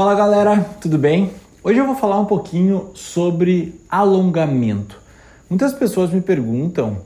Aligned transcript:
Fala 0.00 0.14
galera, 0.14 0.66
tudo 0.80 0.96
bem? 0.96 1.30
Hoje 1.62 1.78
eu 1.78 1.84
vou 1.84 1.94
falar 1.94 2.18
um 2.18 2.24
pouquinho 2.24 2.90
sobre 2.94 3.78
alongamento. 3.86 4.98
Muitas 5.46 5.74
pessoas 5.74 6.10
me 6.10 6.22
perguntam 6.22 7.02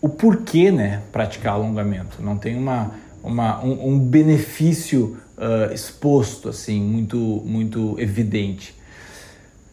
o 0.00 0.08
porquê, 0.08 0.70
né, 0.70 1.02
praticar 1.10 1.54
alongamento. 1.54 2.22
Não 2.22 2.36
tem 2.36 2.56
uma, 2.56 2.92
uma 3.20 3.60
um, 3.64 3.88
um 3.88 3.98
benefício 3.98 5.16
uh, 5.36 5.74
exposto 5.74 6.48
assim 6.48 6.80
muito 6.80 7.16
muito 7.44 7.96
evidente. 7.98 8.76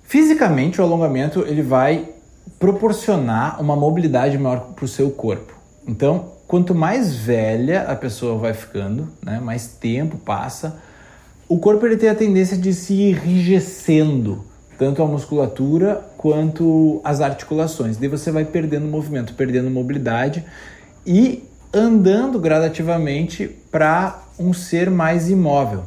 Fisicamente, 0.02 0.82
o 0.82 0.84
alongamento 0.84 1.42
ele 1.42 1.62
vai 1.62 2.10
proporcionar 2.58 3.62
uma 3.62 3.76
mobilidade 3.76 4.36
maior 4.36 4.72
para 4.76 4.86
o 4.86 4.88
seu 4.88 5.12
corpo. 5.12 5.54
Então, 5.88 6.32
quanto 6.48 6.74
mais 6.74 7.16
velha 7.16 7.84
a 7.84 7.96
pessoa 7.96 8.36
vai 8.40 8.56
ficando, 8.56 9.10
né, 9.24 9.40
mais 9.40 9.68
tempo 9.68 10.18
passa, 10.18 10.82
o 11.54 11.60
corpo 11.60 11.86
ele 11.86 11.98
tem 11.98 12.10
a 12.10 12.16
tendência 12.16 12.58
de 12.58 12.74
se 12.74 13.00
enrijecendo, 13.00 14.44
tanto 14.76 15.04
a 15.04 15.06
musculatura 15.06 16.04
quanto 16.18 17.00
as 17.04 17.22
articulações. 17.22 17.96
Daí 17.96 18.10
você 18.10 18.32
vai 18.32 18.44
perdendo 18.44 18.88
movimento, 18.88 19.36
perdendo 19.36 19.70
mobilidade 19.70 20.44
e 21.06 21.44
andando 21.72 22.40
gradativamente 22.40 23.48
para 23.70 24.24
um 24.40 24.52
ser 24.52 24.90
mais 24.90 25.30
imóvel. 25.30 25.84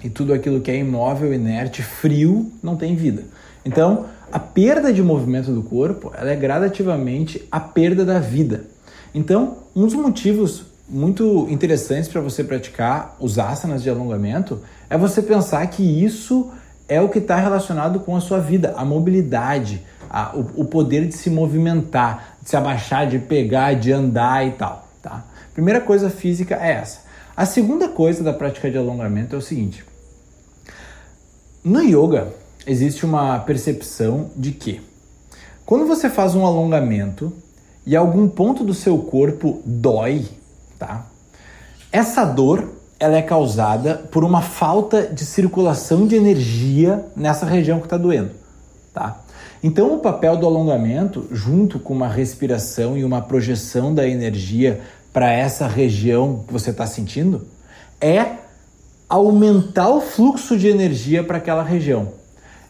E 0.00 0.08
tudo 0.08 0.32
aquilo 0.32 0.60
que 0.60 0.70
é 0.70 0.76
imóvel, 0.76 1.34
inerte, 1.34 1.82
frio, 1.82 2.52
não 2.62 2.76
tem 2.76 2.94
vida. 2.94 3.24
Então, 3.64 4.06
a 4.30 4.38
perda 4.38 4.92
de 4.92 5.02
movimento 5.02 5.50
do 5.50 5.64
corpo 5.64 6.12
ela 6.16 6.30
é 6.30 6.36
gradativamente 6.36 7.44
a 7.50 7.58
perda 7.58 8.04
da 8.04 8.20
vida. 8.20 8.66
Então, 9.12 9.58
um 9.74 9.86
dos 9.86 9.94
motivos 9.94 10.66
muito 10.88 11.46
interessantes 11.48 12.08
para 12.08 12.20
você 12.20 12.44
praticar 12.44 13.16
os 13.18 13.38
asanas 13.38 13.82
de 13.82 13.88
alongamento 13.88 14.60
é 14.90 14.98
você 14.98 15.22
pensar 15.22 15.66
que 15.66 15.82
isso 15.82 16.50
é 16.88 17.00
o 17.00 17.08
que 17.08 17.18
está 17.18 17.36
relacionado 17.36 18.00
com 18.00 18.14
a 18.14 18.20
sua 18.20 18.38
vida, 18.38 18.74
a 18.76 18.84
mobilidade, 18.84 19.82
a, 20.10 20.36
o, 20.36 20.62
o, 20.62 20.64
poder 20.66 21.06
de 21.06 21.14
se 21.14 21.30
movimentar, 21.30 22.36
de 22.42 22.50
se 22.50 22.56
abaixar, 22.56 23.06
de 23.06 23.18
pegar, 23.18 23.74
de 23.74 23.90
andar 23.90 24.46
e 24.46 24.52
tal. 24.52 24.86
Tá? 25.02 25.24
Primeira 25.54 25.80
coisa 25.80 26.10
física 26.10 26.56
é 26.56 26.72
essa. 26.72 27.00
A 27.36 27.46
segunda 27.46 27.88
coisa 27.88 28.22
da 28.22 28.32
prática 28.32 28.70
de 28.70 28.76
alongamento 28.76 29.34
é 29.34 29.38
o 29.38 29.42
seguinte: 29.42 29.84
no 31.64 31.80
yoga 31.80 32.28
existe 32.66 33.04
uma 33.06 33.38
percepção 33.40 34.30
de 34.36 34.52
que 34.52 34.82
quando 35.64 35.86
você 35.86 36.10
faz 36.10 36.34
um 36.34 36.44
alongamento 36.44 37.32
e 37.86 37.96
algum 37.96 38.28
ponto 38.28 38.62
do 38.62 38.74
seu 38.74 38.98
corpo 38.98 39.62
dói, 39.64 40.26
tá? 40.84 41.06
Essa 41.90 42.24
dor 42.24 42.72
ela 42.98 43.16
é 43.16 43.22
causada 43.22 43.96
por 44.10 44.24
uma 44.24 44.40
falta 44.40 45.02
de 45.02 45.24
circulação 45.24 46.06
de 46.06 46.14
energia 46.14 47.04
nessa 47.16 47.44
região 47.44 47.78
que 47.78 47.86
está 47.86 47.96
doendo, 47.96 48.30
tá? 48.92 49.20
Então 49.62 49.94
o 49.94 49.98
papel 49.98 50.36
do 50.36 50.46
alongamento, 50.46 51.26
junto 51.30 51.78
com 51.78 51.94
uma 51.94 52.08
respiração 52.08 52.96
e 52.96 53.04
uma 53.04 53.22
projeção 53.22 53.94
da 53.94 54.06
energia 54.06 54.80
para 55.12 55.32
essa 55.32 55.66
região 55.66 56.44
que 56.46 56.52
você 56.52 56.70
está 56.70 56.86
sentindo, 56.86 57.46
é 58.00 58.26
aumentar 59.08 59.88
o 59.88 60.00
fluxo 60.00 60.56
de 60.56 60.68
energia 60.68 61.24
para 61.24 61.38
aquela 61.38 61.62
região. 61.62 62.12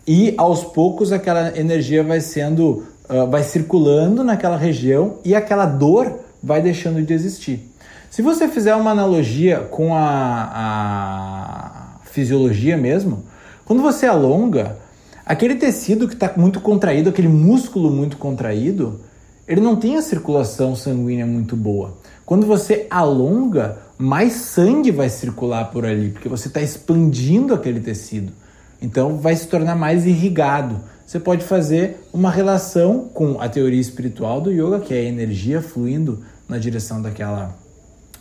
E 0.06 0.34
aos 0.36 0.62
poucos 0.62 1.12
aquela 1.12 1.58
energia 1.58 2.04
vai 2.04 2.20
sendo, 2.20 2.84
uh, 3.08 3.26
vai 3.28 3.42
circulando 3.42 4.22
naquela 4.22 4.56
região 4.56 5.18
e 5.24 5.34
aquela 5.34 5.66
dor 5.66 6.20
vai 6.42 6.60
deixando 6.60 7.02
de 7.02 7.12
existir. 7.12 7.73
Se 8.14 8.22
você 8.22 8.46
fizer 8.46 8.76
uma 8.76 8.92
analogia 8.92 9.58
com 9.72 9.92
a, 9.92 10.48
a 10.54 11.98
fisiologia 12.04 12.76
mesmo, 12.76 13.24
quando 13.64 13.82
você 13.82 14.06
alonga, 14.06 14.78
aquele 15.26 15.56
tecido 15.56 16.06
que 16.06 16.14
está 16.14 16.32
muito 16.36 16.60
contraído, 16.60 17.10
aquele 17.10 17.26
músculo 17.26 17.90
muito 17.90 18.16
contraído, 18.16 19.00
ele 19.48 19.60
não 19.60 19.74
tem 19.74 19.96
a 19.96 20.00
circulação 20.00 20.76
sanguínea 20.76 21.26
muito 21.26 21.56
boa. 21.56 21.98
Quando 22.24 22.46
você 22.46 22.86
alonga, 22.88 23.78
mais 23.98 24.34
sangue 24.34 24.92
vai 24.92 25.08
circular 25.08 25.72
por 25.72 25.84
ali, 25.84 26.10
porque 26.10 26.28
você 26.28 26.46
está 26.46 26.62
expandindo 26.62 27.52
aquele 27.52 27.80
tecido. 27.80 28.32
Então 28.80 29.16
vai 29.16 29.34
se 29.34 29.48
tornar 29.48 29.74
mais 29.74 30.06
irrigado. 30.06 30.78
Você 31.04 31.18
pode 31.18 31.44
fazer 31.44 32.00
uma 32.12 32.30
relação 32.30 33.08
com 33.12 33.40
a 33.40 33.48
teoria 33.48 33.80
espiritual 33.80 34.40
do 34.40 34.52
yoga, 34.52 34.78
que 34.78 34.94
é 34.94 34.98
a 34.98 35.02
energia 35.02 35.60
fluindo 35.60 36.22
na 36.48 36.58
direção 36.58 37.02
daquela 37.02 37.63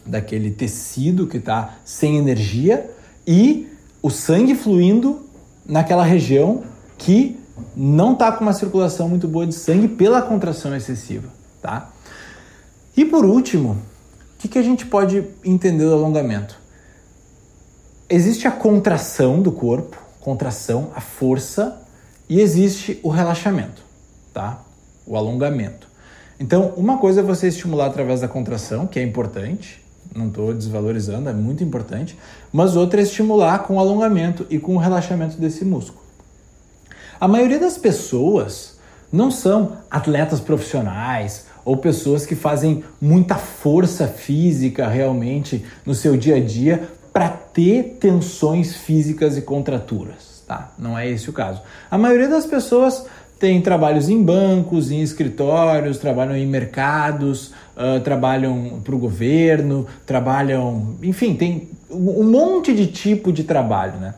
daquele 0.06 0.52
tecido 0.52 1.28
que 1.28 1.38
está 1.38 1.78
sem 1.86 2.18
energia 2.18 2.90
e 3.25 3.68
o 4.02 4.09
sangue 4.09 4.56
fluindo 4.56 5.25
naquela 5.66 6.03
região 6.03 6.64
que 6.97 7.40
não 7.75 8.13
está 8.13 8.31
com 8.31 8.44
uma 8.44 8.53
circulação 8.53 9.08
muito 9.08 9.28
boa 9.28 9.46
de 9.46 9.56
sangue 9.56 9.88
pela 9.88 10.22
contração 10.22 10.75
excessiva, 10.75 11.30
tá? 11.62 11.92
E 12.96 13.06
por 13.06 13.25
último, 13.25 13.72
o 13.72 13.78
que, 14.40 14.47
que 14.47 14.59
a 14.59 14.63
gente 14.63 14.86
pode 14.86 15.24
entender 15.44 15.86
do 15.86 15.94
alongamento? 15.94 16.59
Existe 18.09 18.47
a 18.47 18.52
contração 18.52 19.42
do 19.42 19.52
corpo, 19.52 19.97
contração, 20.19 20.92
a 20.96 21.02
força, 21.02 21.81
e 22.30 22.40
existe 22.40 23.00
o 23.03 23.09
relaxamento, 23.09 23.81
tá? 24.34 24.62
O 25.06 25.16
alongamento. 25.16 25.88
Então, 26.40 26.74
uma 26.75 26.97
coisa 26.97 27.22
é 27.22 27.24
você 27.24 27.47
estimular 27.47 27.88
através 27.88 28.22
da 28.22 28.28
contração, 28.28 28.88
que 28.88 29.00
é 29.00 29.03
importante, 29.03 29.83
não 30.16 30.28
estou 30.28 30.53
desvalorizando, 30.53 31.29
é 31.29 31.34
muito 31.34 31.63
importante, 31.63 32.18
mas 32.51 32.75
outra 32.75 33.01
é 33.01 33.03
estimular 33.03 33.59
com 33.59 33.75
o 33.75 33.79
alongamento 33.79 34.46
e 34.50 34.59
com 34.59 34.75
o 34.75 34.79
relaxamento 34.79 35.38
desse 35.38 35.66
músculo. 35.66 36.01
A 37.19 37.28
maioria 37.28 37.59
das 37.59 37.78
pessoas 37.78 38.78
não 39.12 39.31
são 39.31 39.78
atletas 39.90 40.40
profissionais 40.40 41.46
ou 41.63 41.78
pessoas 41.78 42.25
que 42.25 42.35
fazem 42.35 42.84
muita 43.00 43.35
força 43.35 44.07
física 44.07 44.88
realmente 44.88 45.63
no 45.85 45.96
seu 45.96 46.18
dia 46.18 46.35
a 46.35 46.40
dia 46.40 46.90
para 47.13 47.30
ter 47.30 47.97
tensões 48.00 48.75
físicas 48.75 49.38
e 49.38 49.41
contraturas, 49.41 50.44
tá? 50.47 50.72
Não 50.78 50.97
é 50.97 51.07
esse 51.09 51.30
o 51.30 51.34
caso. 51.34 51.62
A 51.90 51.97
maioria 51.97 52.28
das 52.28 52.45
pessoas 52.45 53.06
tem 53.44 53.59
trabalhos 53.62 54.08
em 54.08 54.24
bancos, 54.24 54.90
em 54.90 55.02
escritórios, 55.02 55.98
trabalham 55.98 56.34
em 56.34 56.48
mercados, 56.48 57.48
uh, 57.76 58.00
trabalham 58.02 58.80
para 58.81 58.96
o 58.96 58.98
governo, 58.98 59.86
trabalham. 60.06 60.96
Enfim, 61.04 61.36
tem 61.36 61.68
um 61.92 62.24
monte 62.24 62.74
de 62.74 62.88
tipo 62.88 63.34
de 63.34 63.44
trabalho, 63.44 64.00
né? 64.00 64.14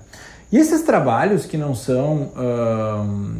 E 0.52 0.60
esses 0.60 0.84
trabalhos 0.84 1.48
que 1.48 1.58
não 1.58 1.74
são. 1.74 2.30
Uh, 2.36 3.36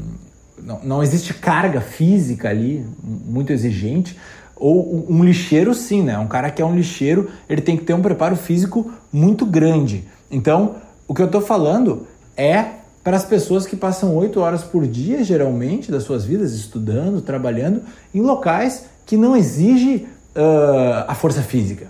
não, 0.60 0.80
não 0.84 1.04
existe 1.04 1.36
carga 1.36 1.82
física 1.82 2.50
ali, 2.50 2.84
muito 3.04 3.54
exigente, 3.54 4.18
ou 4.56 5.06
um 5.08 5.24
lixeiro 5.24 5.72
sim, 5.76 6.02
né? 6.02 6.18
Um 6.18 6.26
cara 6.26 6.50
que 6.50 6.64
é 6.64 6.66
um 6.66 6.76
lixeiro, 6.76 7.30
ele 7.48 7.62
tem 7.62 7.78
que 7.78 7.84
ter 7.84 7.94
um 7.94 8.02
preparo 8.02 8.36
físico 8.36 8.92
muito 9.14 9.46
grande. 9.46 10.04
Então, 10.32 10.78
o 11.08 11.14
que 11.14 11.22
eu 11.22 11.28
estou 11.28 11.42
falando 11.42 12.08
é 12.36 12.85
para 13.06 13.18
as 13.18 13.24
pessoas 13.24 13.68
que 13.68 13.76
passam 13.76 14.16
oito 14.16 14.40
horas 14.40 14.64
por 14.64 14.88
dia, 14.88 15.24
geralmente, 15.24 15.92
das 15.92 16.02
suas 16.02 16.26
vidas, 16.26 16.54
estudando, 16.54 17.22
trabalhando, 17.22 17.84
em 18.12 18.20
locais 18.20 18.86
que 19.06 19.16
não 19.16 19.38
exige 19.38 20.08
uh, 20.36 21.06
a 21.08 21.14
força 21.14 21.44
física. 21.44 21.86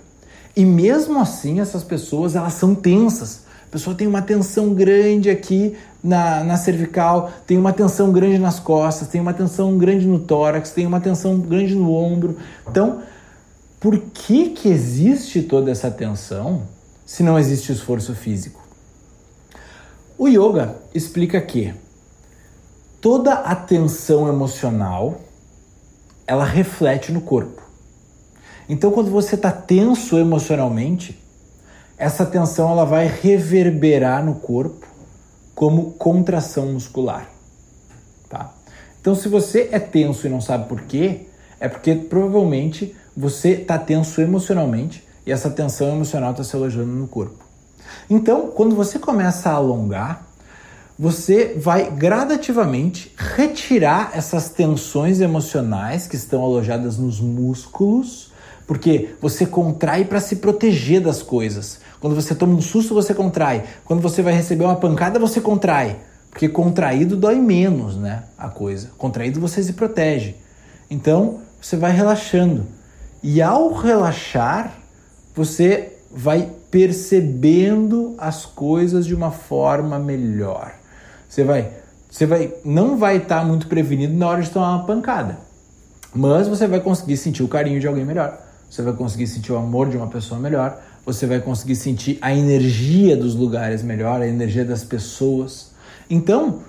E 0.54 0.62
mesmo 0.62 1.18
assim, 1.18 1.58
essas 1.58 1.82
pessoas 1.82 2.36
elas 2.36 2.52
são 2.52 2.74
tensas. 2.74 3.44
A 3.66 3.72
pessoa 3.72 3.96
tem 3.96 4.06
uma 4.06 4.20
tensão 4.20 4.74
grande 4.74 5.30
aqui 5.30 5.74
na, 6.04 6.44
na 6.44 6.58
cervical, 6.58 7.32
tem 7.46 7.56
uma 7.56 7.72
tensão 7.72 8.12
grande 8.12 8.38
nas 8.38 8.60
costas, 8.60 9.08
tem 9.08 9.18
uma 9.18 9.32
tensão 9.32 9.78
grande 9.78 10.06
no 10.06 10.18
tórax, 10.18 10.70
tem 10.72 10.86
uma 10.86 11.00
tensão 11.00 11.38
grande 11.38 11.74
no 11.74 11.94
ombro. 11.94 12.36
Então, 12.68 13.00
por 13.80 13.98
que, 14.12 14.50
que 14.50 14.68
existe 14.68 15.40
toda 15.40 15.70
essa 15.70 15.90
tensão 15.90 16.64
se 17.06 17.22
não 17.22 17.38
existe 17.38 17.72
esforço 17.72 18.14
físico? 18.14 18.65
O 20.18 20.28
yoga 20.28 20.76
explica 20.94 21.38
que 21.40 21.74
toda 23.02 23.34
a 23.34 23.54
tensão 23.54 24.28
emocional 24.28 25.20
ela 26.26 26.44
reflete 26.44 27.12
no 27.12 27.20
corpo. 27.20 27.62
Então, 28.68 28.90
quando 28.90 29.10
você 29.10 29.34
está 29.34 29.52
tenso 29.52 30.18
emocionalmente, 30.18 31.22
essa 31.98 32.24
tensão 32.26 32.70
ela 32.70 32.84
vai 32.84 33.06
reverberar 33.06 34.24
no 34.24 34.36
corpo 34.36 34.86
como 35.54 35.92
contração 35.92 36.72
muscular, 36.72 37.30
tá? 38.28 38.52
Então, 39.00 39.14
se 39.14 39.28
você 39.28 39.68
é 39.70 39.78
tenso 39.78 40.26
e 40.26 40.30
não 40.30 40.40
sabe 40.40 40.68
por 40.68 40.80
quê, 40.82 41.26
é 41.60 41.68
porque 41.68 41.94
provavelmente 41.94 42.96
você 43.16 43.50
está 43.50 43.78
tenso 43.78 44.20
emocionalmente 44.20 45.06
e 45.24 45.30
essa 45.30 45.48
tensão 45.48 45.88
emocional 45.88 46.32
está 46.32 46.42
se 46.42 46.56
alojando 46.56 46.92
no 46.92 47.06
corpo. 47.06 47.45
Então, 48.08 48.48
quando 48.48 48.74
você 48.74 48.98
começa 48.98 49.50
a 49.50 49.54
alongar, 49.54 50.26
você 50.98 51.54
vai 51.58 51.90
gradativamente 51.90 53.12
retirar 53.16 54.12
essas 54.14 54.48
tensões 54.48 55.20
emocionais 55.20 56.06
que 56.06 56.16
estão 56.16 56.42
alojadas 56.42 56.96
nos 56.96 57.20
músculos, 57.20 58.32
porque 58.66 59.14
você 59.20 59.44
contrai 59.44 60.04
para 60.04 60.20
se 60.20 60.36
proteger 60.36 61.02
das 61.02 61.22
coisas. 61.22 61.80
Quando 62.00 62.14
você 62.14 62.34
toma 62.34 62.54
um 62.54 62.62
susto, 62.62 62.94
você 62.94 63.12
contrai. 63.12 63.64
Quando 63.84 64.00
você 64.00 64.22
vai 64.22 64.32
receber 64.32 64.64
uma 64.64 64.76
pancada, 64.76 65.18
você 65.18 65.40
contrai. 65.40 65.98
Porque 66.30 66.48
contraído 66.48 67.16
dói 67.16 67.36
menos, 67.36 67.96
né? 67.96 68.24
A 68.36 68.48
coisa. 68.48 68.90
Contraído 68.98 69.40
você 69.40 69.62
se 69.62 69.74
protege. 69.74 70.34
Então, 70.90 71.40
você 71.60 71.76
vai 71.76 71.92
relaxando. 71.92 72.66
E 73.22 73.40
ao 73.42 73.72
relaxar, 73.72 74.78
você 75.34 75.95
vai 76.16 76.50
percebendo 76.70 78.14
as 78.16 78.46
coisas 78.46 79.04
de 79.04 79.14
uma 79.14 79.30
forma 79.30 79.98
melhor. 79.98 80.72
Você 81.28 81.44
vai, 81.44 81.70
você 82.10 82.24
vai, 82.24 82.54
não 82.64 82.96
vai 82.96 83.18
estar 83.18 83.40
tá 83.40 83.44
muito 83.44 83.66
prevenido 83.66 84.14
na 84.14 84.26
hora 84.26 84.40
de 84.40 84.50
tomar 84.50 84.76
uma 84.76 84.86
pancada, 84.86 85.38
mas 86.14 86.48
você 86.48 86.66
vai 86.66 86.80
conseguir 86.80 87.18
sentir 87.18 87.42
o 87.42 87.48
carinho 87.48 87.78
de 87.78 87.86
alguém 87.86 88.04
melhor. 88.04 88.40
Você 88.70 88.80
vai 88.80 88.94
conseguir 88.94 89.26
sentir 89.26 89.52
o 89.52 89.56
amor 89.58 89.90
de 89.90 89.96
uma 89.98 90.08
pessoa 90.08 90.40
melhor. 90.40 90.80
Você 91.04 91.26
vai 91.26 91.38
conseguir 91.38 91.76
sentir 91.76 92.18
a 92.20 92.34
energia 92.34 93.16
dos 93.16 93.34
lugares 93.34 93.82
melhor, 93.82 94.22
a 94.22 94.26
energia 94.26 94.64
das 94.64 94.82
pessoas. 94.82 95.72
Então, 96.08 96.60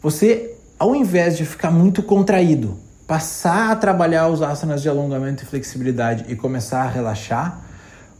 você, 0.00 0.54
ao 0.78 0.94
invés 0.94 1.36
de 1.36 1.44
ficar 1.44 1.70
muito 1.70 2.02
contraído, 2.02 2.78
passar 3.06 3.72
a 3.72 3.76
trabalhar 3.76 4.28
os 4.28 4.40
asanas 4.40 4.80
de 4.80 4.88
alongamento 4.88 5.42
e 5.42 5.46
flexibilidade 5.46 6.24
e 6.28 6.36
começar 6.36 6.84
a 6.84 6.88
relaxar, 6.88 7.71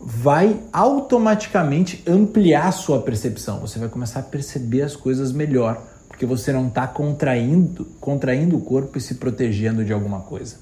vai 0.04 0.60
automaticamente 0.72 2.02
ampliar 2.06 2.68
a 2.68 2.72
sua 2.72 3.00
percepção. 3.00 3.60
Você 3.60 3.78
vai 3.78 3.88
começar 3.88 4.20
a 4.20 4.22
perceber 4.22 4.82
as 4.82 4.96
coisas 4.96 5.32
melhor, 5.32 5.82
porque 6.08 6.26
você 6.26 6.52
não 6.52 6.68
está 6.68 6.86
contraindo, 6.86 7.86
contraindo 8.00 8.56
o 8.56 8.60
corpo 8.60 8.98
e 8.98 9.00
se 9.00 9.14
protegendo 9.14 9.84
de 9.84 9.92
alguma 9.92 10.20
coisa. 10.20 10.56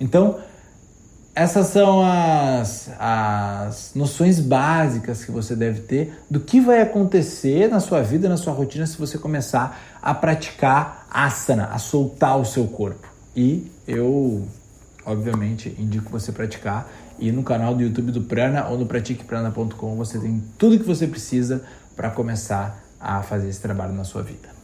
Então, 0.00 0.38
essas 1.34 1.68
são 1.68 2.02
as, 2.04 2.90
as 2.98 3.92
noções 3.94 4.38
básicas 4.38 5.24
que 5.24 5.30
você 5.30 5.56
deve 5.56 5.80
ter 5.80 6.18
do 6.30 6.40
que 6.40 6.60
vai 6.60 6.82
acontecer 6.82 7.68
na 7.68 7.80
sua 7.80 8.02
vida, 8.02 8.28
na 8.28 8.36
sua 8.36 8.52
rotina, 8.52 8.86
se 8.86 8.98
você 8.98 9.16
começar 9.16 9.80
a 10.02 10.12
praticar 10.12 11.06
asana, 11.10 11.70
a 11.72 11.78
soltar 11.78 12.38
o 12.38 12.44
seu 12.44 12.66
corpo. 12.66 13.08
E 13.34 13.70
eu, 13.88 14.42
obviamente, 15.04 15.74
indico 15.78 16.10
você 16.10 16.32
praticar. 16.32 16.90
E 17.18 17.30
no 17.30 17.42
canal 17.42 17.74
do 17.74 17.82
YouTube 17.82 18.10
do 18.10 18.22
Prana 18.22 18.66
ou 18.66 18.78
no 18.78 18.86
pratiqueprana.com 18.86 19.96
você 19.96 20.18
tem 20.18 20.42
tudo 20.58 20.78
que 20.78 20.84
você 20.84 21.06
precisa 21.06 21.64
para 21.94 22.10
começar 22.10 22.82
a 22.98 23.22
fazer 23.22 23.48
esse 23.48 23.60
trabalho 23.60 23.92
na 23.92 24.04
sua 24.04 24.22
vida. 24.22 24.61